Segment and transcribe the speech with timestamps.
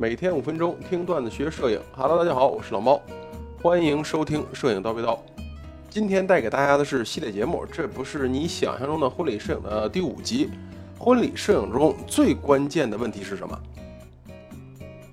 [0.00, 1.78] 每天五分钟听段子学摄影。
[1.94, 2.98] Hello，大家好，我是老猫，
[3.60, 5.08] 欢迎收听《摄影叨逼叨》。
[5.90, 10.48] 今天带给大家的是系列节目，这不是你想象中的婚礼摄影的第五集。
[10.98, 13.60] 婚礼摄影中最关键的问题是什么？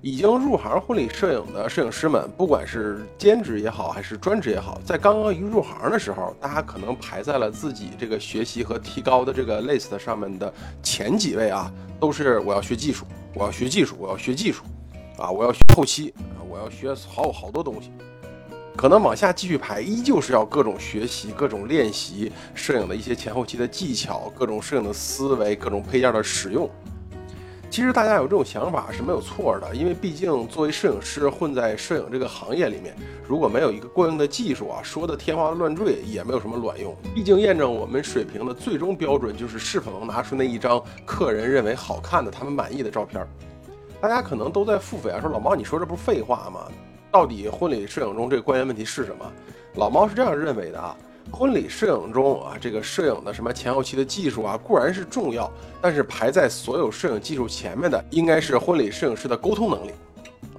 [0.00, 10.50] 已经入行婚礼摄影的摄影师们，不管是兼职也好，还是专职也好，在刚刚一入行的时候，大家可能排在了自己这个学习和提高的这个 list 上面的
[10.82, 11.70] 前几位啊，
[12.00, 14.64] 都是我要学技术，我要学技术，我要学技术。
[15.18, 17.90] 啊，我要学后期啊，我要学好好多东西，
[18.76, 26.70] 可能往下继续排，依旧是要各种学习、各种练习摄影的一些前后期的技巧，各种摄影的思维，各种配件的使用。
[27.70, 32.94] 其实大家有这种想法是没有错的，因为毕竟作为摄影师混在摄影这个行业里面，
[33.26, 36.96] 如果没有一个过硬的技术啊，说的天花乱坠也没有什么卵用。
[37.14, 43.26] 毕竟验证我们水平的最终标准就是是否能拿出那一张客人认为好看的、他们满意的照片。
[44.00, 46.68] 大家可能都在腹诽啊，说老猫，你说这不是废话吗？
[47.10, 49.24] 到底婚礼摄影中这个关键问题是什么？
[49.74, 50.96] 老猫是这样认为的啊，
[51.32, 59.90] 婚礼摄影中啊，这个摄影的什么前后期的技术啊，固然是重要，但是排在所有摄影技术前面的，应该是婚礼摄影师的沟通能力。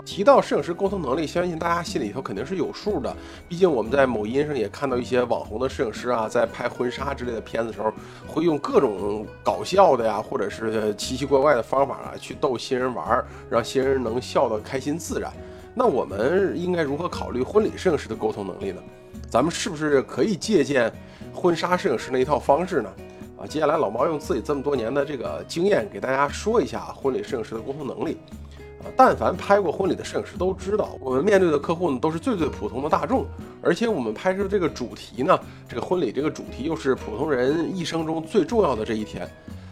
[0.09, 3.15] 提到摄影师沟通能力，相信大家心里头肯定是有数的。
[3.47, 7.93] 毕竟我们在某音上也看到一些网红的摄影师啊，在拍婚纱之类的片子时候，
[8.25, 15.31] 会用各种搞笑的呀，或者是奇奇怪怪的方法啊，去逗新人玩，让新人能笑得开心自然。
[15.75, 18.81] 那我们应该如何考虑婚礼摄影师的沟通能力呢？
[19.29, 20.91] 咱们是不是可以借鉴
[21.31, 22.89] 婚纱摄影师那一套方式呢？
[23.37, 28.17] 啊，接下来老毛用自己这么多年的这个经验，给大家说一下婚礼摄影师的沟通能力。
[28.95, 33.25] 但凡拍过婚礼的摄影师都知道，我们面对的客户呢都是最最普通的大众，
[33.61, 39.29] 而且我们拍摄的这个主题呢，这个婚礼这个主题又是普通人一生中最重要的这一天，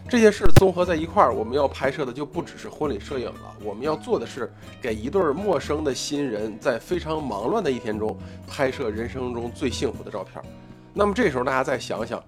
[0.08, 8.16] 这些事综合在一块儿，我们要拍摄的就不只是婚礼摄影了，我们要做的是给一对陌生的新人在非常忙乱的一天中
[8.46, 10.42] 拍摄人生中最幸福的照片。
[10.94, 12.22] 那么这时候大家再想想，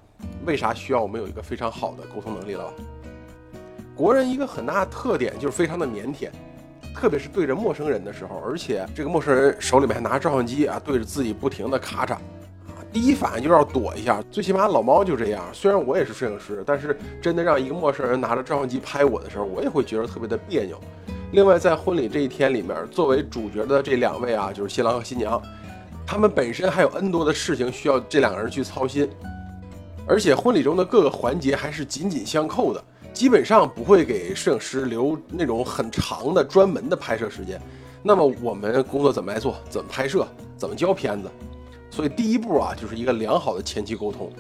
[0.47, 2.73] 为啥需要我们有一个非常好的沟通能力了吧？
[3.95, 6.31] 国人一个很大的特点就是非常的腼腆。
[6.95, 12.21] 特别是对着陌生人的时候，而且这个陌生人手里面还拿着照相机啊，对着自己不停的咔嚓，啊，
[12.93, 14.23] 第一反应就要躲一下。
[14.31, 20.79] 最起码老猫就这样，虽然我也是摄影师，但是真的让一个陌生人拿着照相机拍我的时候，我也会觉得特别的别扭。
[21.33, 25.41] 另外，在婚礼这一天里面，作为主角的这两位啊，就是新郎和新娘，
[26.05, 29.09] 他们本身还有 N 多的事情需要这两个人去操心，
[30.09, 32.85] 而且婚礼中的各个环节还是紧紧相扣的。
[33.13, 37.61] 基本上不会给摄影师留那种很长的专门的拍摄时间。
[38.03, 39.57] 那么我们工作怎么来做？
[39.69, 40.27] 怎么拍摄？
[40.57, 41.31] 怎么交片子？
[41.91, 44.33] 所以第一步啊，就是一个良好的前期沟通。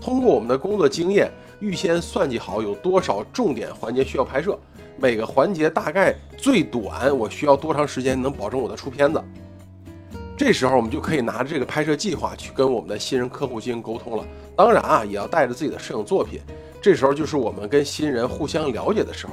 [0.00, 4.58] 通过我们的工作经验，预先算计好有多少重点环节需要拍摄，
[4.98, 9.22] 每个环节大概最短我需要多长时间能保证我的出片子。
[10.36, 14.24] 这时候我们就可以拿着这个拍摄计划去跟我们的新人客户进行沟通了。
[14.54, 16.40] 当然啊，也要带着自己的摄影作品。
[16.84, 19.32] 这时候就是我们跟新人互相了解的时候，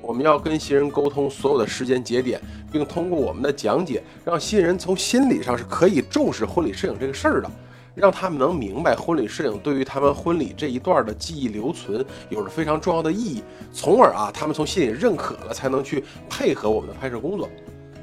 [0.00, 2.40] 我们要跟新人沟通所有的时间节点，
[2.70, 7.50] 并通过我们的讲解，让新人从心理上是可以重视婚礼摄影这个事儿的，
[7.96, 17.50] 让他们能明白婚礼摄影对于他们婚礼这一段的记忆留存有着非常重要的意义，从而啊，他们从心里认可了，才能去配合我们的拍摄工作。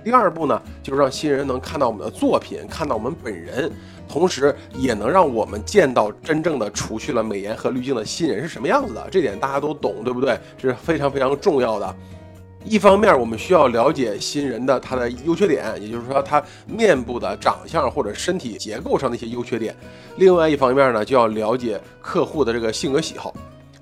[0.03, 3.72] 第二步呢，就是让新人能看到我们的作品，看到我们本人，
[4.07, 9.07] 同时也能让我们见到真正的除去了美颜和滤镜的新人是什么样子的。
[9.11, 10.38] 这点大家都懂，对不对？
[10.57, 11.95] 这是非常非常重要的。
[12.63, 19.73] 一方面，我们需要了解新人的他的优缺点，也就是说他面部的长相或者身体结构上的一些优缺点；
[20.17, 23.34] 另外一方面呢，就要了解客户的这个性格喜好，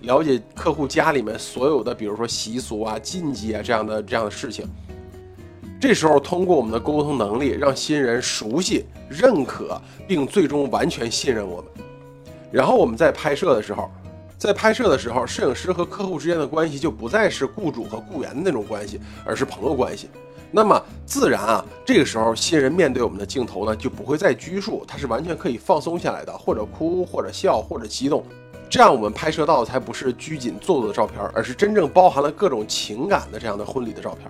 [0.01, 4.65] 了解客户家里面所有的，比如说习俗啊、禁忌啊这样的这样的事情。
[5.79, 11.71] 这时候，通过我们的沟通能力，让新人熟悉、认可，并最终完全信任我们。
[12.51, 13.89] 然后我们在拍摄的时候，
[14.37, 20.09] 在拍摄的时候，摄影师和客户之间的关系就不再是雇主和雇员的那种关系，而是朋友关系。
[20.51, 28.21] 那么自然啊，这个时候新人面对我们的镜头呢，就不会再拘束，他是完全可以放松下来的，或者哭，或者笑，或者激动。
[28.69, 34.29] 这样我们拍摄到的才不是拘谨做作的照片，而是真正包含了各种情感的这样的婚礼的照片。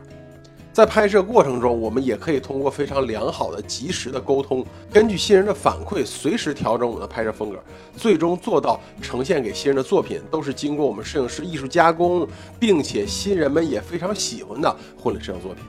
[0.80, 7.58] 在拍摄过程中，我们也可以通过非常良好的、及时的沟通，根据新人的反馈，随时调整我们的拍摄风格，
[7.98, 12.26] 最终做到呈现给新人的作品都是经过我们摄影师艺术加工，
[12.58, 15.62] 并且新人们也非常喜欢的婚礼摄影作品。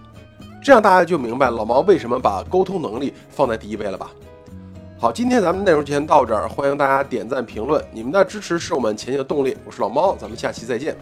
[0.63, 4.13] 这样大家就明白老毛为什么把沟通能力放在第一位了吧？
[4.97, 9.57] 好，今天咱们内容就先到这儿，欢迎大家点赞评论，你们的支持是我们前进的动力。
[9.65, 10.97] 我是老猫，咱们下期再见。